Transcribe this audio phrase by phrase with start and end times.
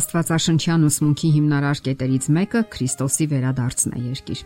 [0.00, 4.40] Աստվածաշնչյան ուսմունքի հիմնարար կետերից մեկը Քրիստոսի վերադարձն է երկիր։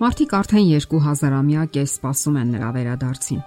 [0.00, 3.40] Մարդիկ արդեն 2000-ամյակ է սպասում են նրա վերադարձին։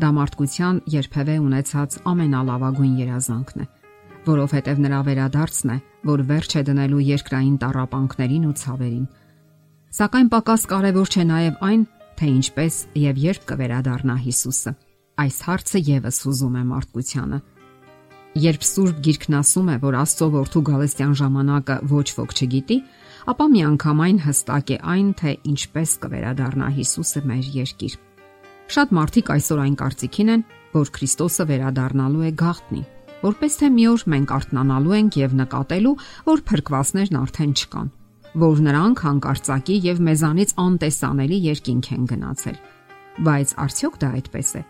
[0.00, 3.66] Դա մարդկության երբևէ ունեցած ամենալավագույն երազանքն է,
[4.30, 5.78] որովհետև նրա վերադարձն է,
[6.10, 9.06] որ վերջ է դնելու երկրային տարապանքներին ու ցավերին։
[9.98, 11.86] Սակայն պակաս կարևոր չէ նաև այն,
[12.20, 12.74] թե ինչպես
[13.10, 14.72] եւ երբ կվերադառնա Հիսուսը։
[15.20, 17.40] Այս հարցը եւս հուզում է մարդկությանը
[18.38, 22.76] Երբ Սուրբ Գիրքն ասում է, որ Աստծո որդու գալստյան ժամանակը ոչ ոք չգիտի,
[23.32, 27.96] ապա միանգամայն հստակ է այն, թե ինչպես կվերադառնա Հիսուսը մեր երկիր։
[28.70, 30.44] Շատ մարդիկ այսօր այն կարծիքին են,
[30.78, 32.82] որ Քրիստոսը վերադառնալու է գաղտնի,
[33.26, 35.96] որպես թե մի օր մենք արթնանալու ենք եւ նկատելու,
[36.30, 37.94] որ փրկվածներն արդեն չկան,
[38.46, 42.60] որ նրանք հանկարծակի եւ մեզանից անտեսանելի երկինք են գնացել։
[43.26, 44.62] Բայց արդյոք դա այդպես է։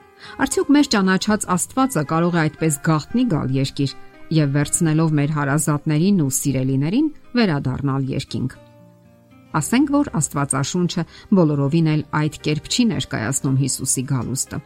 [0.45, 3.95] Արդյոք մեր ճանաչած Աստվածը կարող է այդպես գաղտնի գալ երկիր
[4.31, 7.09] եւ վերցնելով մեր հարազատներին ու սիրելիներին
[7.41, 8.59] վերադառնալ երկինք։
[9.61, 14.61] Ասենք որ Աստվածաշունչը բոլորովին էլ այդ կերպ չի ներկայացնում Հիսուսի գալուստը։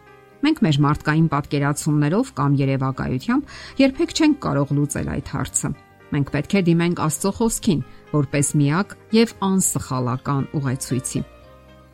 [0.44, 5.70] Մենք մեր մարդկային պատկերացումներով կամ երևակայությամբ երբեք չենք կարող լուծել այդ հարցը։
[6.14, 7.80] Մենք պետք է դիմենք Աստծո խոսքին,
[8.12, 11.24] որպես միակ եւ անսխալական ուղեցույցի։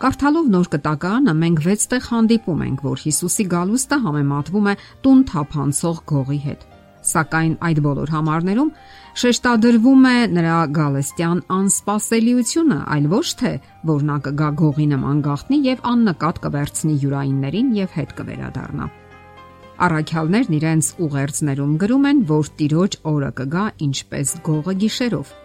[0.00, 4.72] Կարդալով նոր կտակարանը մենք 6 տեղ հանդիպում ենք, որ Հիսուսի գալուստը համեմատվում է
[5.04, 6.62] տուն թափանցող գողի հետ։
[7.10, 8.70] Սակայն այդ բոլոր համարներում
[9.20, 13.52] շեշտադրվում է նրա գալստյան անսպասելիությունը, այլ ոչ թե
[13.92, 18.90] որ նա կգա գողի նման գախտնի եւ աննկատ կվերցնի յուրայիններին եւ հետ կվերադառնա։
[19.84, 25.36] Առաքյալներն իրենց ուղերձներում գրում են, որ Տիրոջ օրը կգա ինչպես գողը գիշերով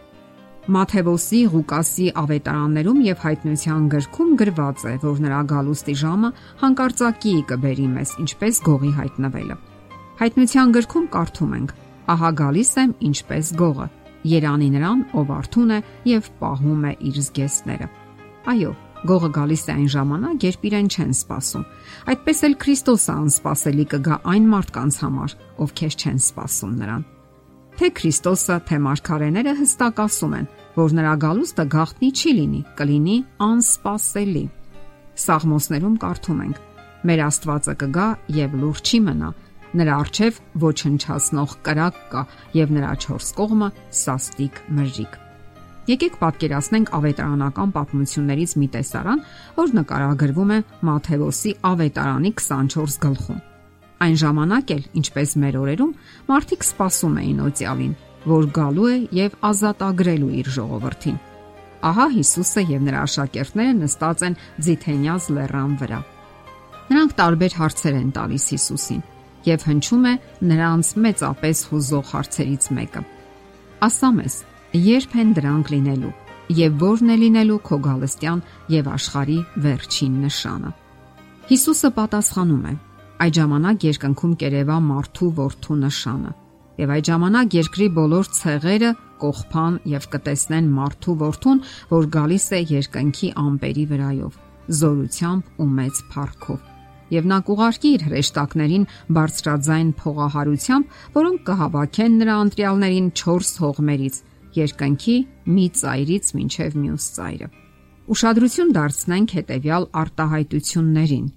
[0.65, 8.13] Մաթեվոսի, Ղուկասի ավետարաններում եւ հայտնության գրքում գրված է, որ նրա գալուստի ժամը հանկարծակի կբերի մեզ,
[8.25, 9.59] ինչպես գողի հայտնվելը։
[10.23, 11.75] Հայտնության գրքում կարդում ենք.
[12.15, 13.87] Ահա գալիս եմ ինչպես գողը։
[14.25, 17.89] Երանի նրան, ով արթուն է եւ պահում է իր զգեստները։
[18.49, 18.71] Այո,
[19.05, 21.67] գողը գալիս է այն ժամանակ, երբ իրեն չեն սպասում։
[22.09, 27.11] Այդպես էլ Քրիստոսը անսպասելի կգա այն մարդկանց համար, ովքեր չեն սպասում նրան
[27.79, 34.43] թե Քրիստոսը, թե մարգարեները հստակ ասում են, որ նրա գալուստը գաղտնի չի լինի, կլինի անսպասելի։
[35.25, 36.61] Սաղմոսներում կարդում ենք.
[37.05, 39.29] Մեր Աստվածը կգա եւ լուր չի մնա։
[39.75, 42.21] Նրա արջև ոչնչացնող կրակ կա
[42.55, 43.69] եւ նրա 4 կողմը
[44.01, 45.17] սաստիկ մրրիկ։
[45.85, 49.25] Եկեք պատկերացնենք ավետարանական պատմություններից մի տեսարան,
[49.59, 53.43] որ նկարագրվում է Մաթեոսի ավետարանի 24 գլխում։
[54.03, 55.93] Այն ժամանակ էլ, ինչպես մեր օրերում,
[56.27, 57.93] մարդիկ սպասում էին օծյալին,
[58.25, 61.17] որ գալու է եւ ազատագրելու իր ժողովրդին։
[61.85, 65.99] Ահա Հիսուսը եւ նրա աշակերտները նստած են Ձիթենյաց լեռան վրա։
[66.85, 69.03] Նրանք տարբեր հարցեր են տալիս Հիսուսին
[69.45, 70.13] եւ հնչում է
[70.49, 73.01] նրանց մեծապես հուզող հարցերից մեկը։
[73.85, 74.35] Ասա մեզ,
[74.85, 76.13] երբ են դրանք լինելու
[76.55, 78.41] եւ ո՞րն է լինելու քո գալստյան
[78.73, 80.71] եւ աշխարի վերջին նշանը։
[81.49, 82.73] Հիսուսը պատասխանում է.
[83.15, 86.31] Այդ ժամանակ երկնքում կերևա մարդու ворթու նշանը։
[86.81, 88.89] Եվ այդ ժամանակ երկրի բոլոր ցեղերը
[89.21, 91.61] կողփան եւ կտեսնեն մարդու ворթուն,
[91.91, 94.33] որ գալիս է երկնքի ամպերի վրայով,
[94.79, 96.59] զորությամբ ու մեծ փառքով։
[97.15, 104.19] Եվ նա կուղարկի իր հրեշտակներին բարձրաձայն փողահարությամբ, որոնք կհավաքեն նրա անտրյալներին 4 հողմերից՝
[104.59, 105.17] երկնքի
[105.55, 107.49] մի ծայրից ոչ միև մյուս ծայրը։
[108.11, 111.27] Ուշադրություն դարձնենք հետևյալ արտահայտություններին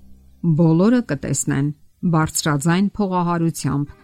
[0.43, 1.71] բոլորը կտեսնեն
[2.15, 3.95] բարձրաձայն փողահարությամբ։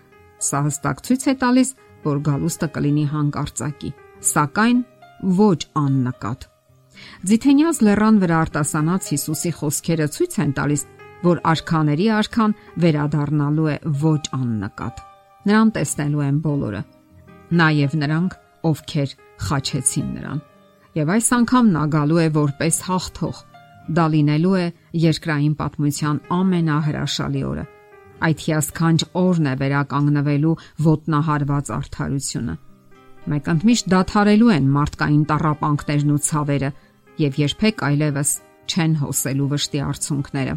[0.45, 1.69] Սա հստակ ցույց է տալիս,
[2.05, 3.91] որ գալուստը կլինի հանկարծակի,
[4.35, 4.81] սակայն
[5.39, 6.49] ոչ աննկատ։
[7.31, 10.83] Ձիթենյաց լեռան վրա արտասանած Հիսուսի խոսքերը ցույց են տալիս,
[11.25, 15.03] որ արքաների արքան վերադառնալու է ոչ աննկատ։
[15.45, 16.83] Նրան տեսնելու են բոլորը,
[17.63, 18.37] նաև նրանք,
[18.75, 20.45] ովքեր խաչեցին նրան։
[20.95, 23.43] Եվ այս անգամ նա գալու է որպես հաղթող
[23.85, 27.65] Դա լինելու է երկրային պատմության ամենահրաշալի օրը։
[28.25, 30.55] Այդ հիասքանչ օրն է վերականգնվելու
[30.87, 32.55] ոտնահարված արդարությունը։
[33.25, 36.71] Մեկ ընդմիշտ դադարելու են մարդկային տարապանքներն ու ցավերը
[37.25, 38.31] եւ երբեք այլևս
[38.65, 40.57] չեն հոսելու վշտի արցունքները։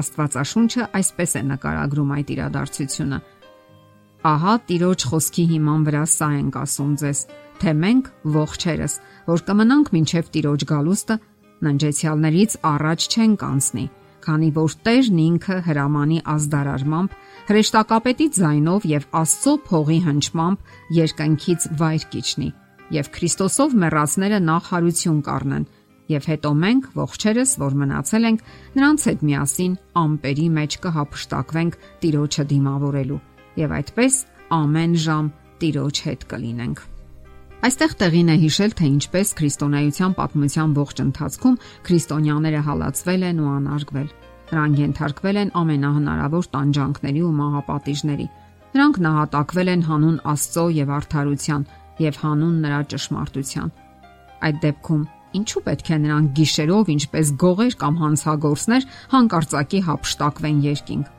[0.00, 3.18] Աստվածաշունչը այսպես է նկարագրում այդ իրադարձությունը։
[4.30, 7.20] Ահա Տիրոջ խոսքի հիման վրա սա ենք ասում ձեզ,
[7.60, 8.94] թե մենք ողջերս,
[9.30, 11.16] որ կմնանք մինչև Տիրոջ գալուստը,
[11.66, 13.84] ննջեցյալներից առաջ չեն կանցնի,
[14.24, 17.14] քանի որ Տերն ինքը հրամանի ազդարարմամբ,
[17.50, 22.50] հրեշտակապետի ձայնով եւ Աստծո փողի հնչմամբ երկնքից վայր կիջնի,
[23.00, 25.66] եւ Քրիստոսով մեռածները նախ հարություն կառնեն,
[26.10, 28.46] եւ հետո մենք ողջերս, որ մնացել ենք,
[28.76, 29.74] նրանց հետ միասին
[30.04, 33.20] ամպերի մեջ կհապշտակվենք Տիրոջը դիմավորելու,
[33.62, 34.22] եւ այդպես
[34.60, 36.89] ամեն ժամ Տիրոջ հետ կլինենք։
[37.60, 44.06] Այստեղ տեղին է հիշել, թե ինչպես քրիստոնեության պատմության ողջ ընթացքում քրիստոնյաները հալածվել են ու անարգվել։
[44.50, 48.26] Նրանք ենթարկվել են ամենահնարավոր տանջանքների ու մահապատիժների։
[48.70, 51.66] Նրանք նահատակվել են հանուն Աստծո եւ արդարության
[52.00, 53.68] եւ հանուն նրա ճշմարտության։
[54.40, 55.02] Այդ դեպքում
[55.40, 61.12] ինչու պետք է նրանք գիշերով ինչպես գողեր կամ հանցագործներ հանկարծակի հապշտակվեն երկինք։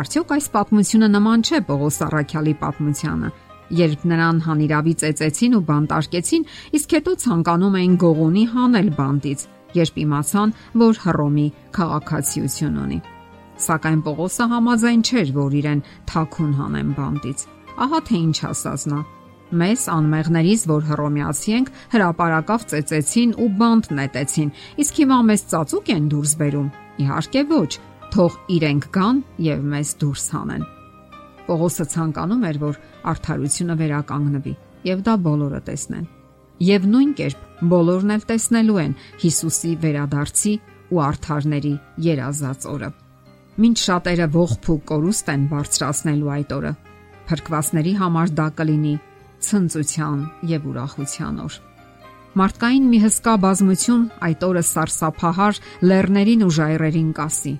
[0.00, 3.30] Արդյոք այս պատմությունը նման չէ Պողոս Արաքյալի պատմությանը,
[3.70, 6.44] երբ նրան հանիրավի ծեծեցին ու բանտարկեցին,
[6.78, 9.46] իսկ հետո ցանկանում էին գողունի հանել բանտից,
[9.76, 10.52] երբ իմացան,
[10.82, 11.46] որ Հռոմի
[11.76, 12.98] քաղաքացիություն ունի։
[13.60, 15.80] Սակայն Պողոսը համաձայն չէր, որ իրեն
[16.10, 17.46] թաքուն հանեն բանտից։
[17.84, 19.00] Ահա թե ինչ ասաց նա.
[19.60, 24.52] Մեզ անմեղներից, որ հռոմեացի ենք, հրաապարակավ ծեծեցին ու բանտ նետեցին,
[24.84, 26.68] իսկ հիմա մեզ ծածուկ են դուրս բերում։
[27.04, 27.70] Իհարկե ոչ,
[28.14, 30.68] թող իրենք գան եւ մեզ դուրս հանեն։
[31.50, 32.76] Պողոսը ցանկանում էր, որ
[33.10, 34.52] արդարությունը վերականգնվի,
[34.86, 36.04] եւ դա բոլորը տեսնեն։
[36.60, 38.92] Եվ նույն կերպ բոլորն էլ տեսնելու են
[39.22, 40.52] Հիսուսի վերադարձի
[40.90, 41.72] ու արդարների
[42.06, 42.90] երազած օրը։
[43.60, 46.72] Մինչ շատերը ողբ ու կորուստ են բարձրացնելու այդ օրը,
[47.30, 48.94] փրկվածների համար դա կլինի
[49.46, 51.58] ցնծության եւ ուրախության օր։
[52.40, 55.60] Մարդկային մի հսկա բազմություն այդ օրը սարսափահար
[55.90, 57.54] լեռներին ու ժայռերին կասի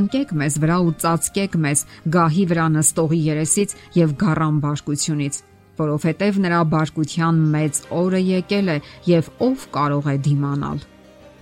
[0.00, 1.82] ընկեք մեզ վրա ու ծածկեք մեզ
[2.16, 5.38] գահի վրա նստողի երեսից եւ գառան բարկությունից,
[5.80, 8.78] որովհետեւ նրա բարկության մեծ օրը եկել է
[9.10, 10.78] եւ ով կարող է դիմանալ։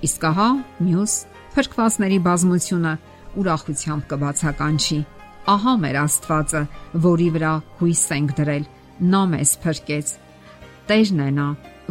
[0.04, 0.48] Իսկ ահա
[0.84, 1.14] մյուս
[1.54, 2.94] փրկվածների բազմությունը
[3.40, 4.98] ուրախությամբ կբացականչի։
[5.54, 6.62] Ահա մեր Աստվածը,
[7.04, 8.64] որի վրա հույս ենք դրել,
[9.14, 10.12] նա մեզ փրկեց։
[10.88, 11.48] Տերն է նա,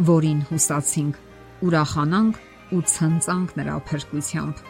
[0.08, 1.20] որին հուսացինք,
[1.68, 2.40] ուրախանանք
[2.74, 4.62] ու ցնծանք նրա փրկությամբ։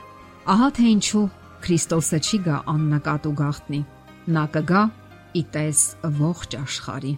[0.54, 1.24] Ահա թե ինչու
[1.64, 3.78] Քրիստոսը չի գա աննկատ ու գախտնի։
[4.36, 4.82] Նա կգա
[5.40, 5.80] իտես
[6.18, 7.12] ողջ աշխարի։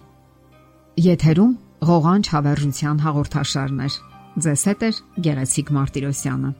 [1.07, 1.57] Եթերում
[1.91, 3.99] ղողանջ հավերժության հաղորդաշարներ։
[4.47, 4.91] Ձեզ հետ է
[5.27, 6.55] Գեղեցիկ Մարտիրոսյանը։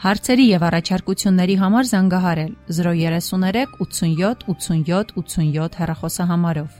[0.00, 6.78] Հարցերի եւ առաջարկությունների համար զանգահարել 033 87 87 87 հեռախոսահամարով։